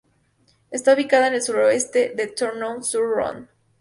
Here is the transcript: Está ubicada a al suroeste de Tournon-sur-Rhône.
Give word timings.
Está 0.71 0.95
ubicada 0.95 1.27
a 1.27 1.29
al 1.29 1.39
suroeste 1.43 2.11
de 2.15 2.25
Tournon-sur-Rhône. 2.25 3.49